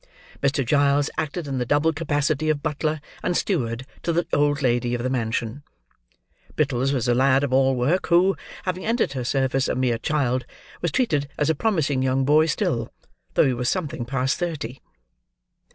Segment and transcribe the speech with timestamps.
[0.41, 0.65] Mr.
[0.65, 5.03] Giles acted in the double capacity of butler and steward to the old lady of
[5.03, 5.61] the mansion;
[6.55, 10.47] Brittles was a lad of all work: who, having entered her service a mere child,
[10.81, 12.91] was treated as a promising young boy still,
[13.35, 14.81] though he was something past thirty.